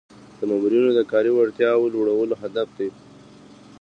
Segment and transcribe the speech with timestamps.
[0.37, 2.89] د مامورینو د کاري وړتیاوو لوړول هدف دی.